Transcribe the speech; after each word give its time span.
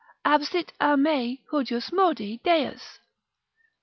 absit 0.25 0.73
a 0.81 0.97
me 0.97 1.43
hujusmodi 1.51 2.41
Deus. 2.41 2.97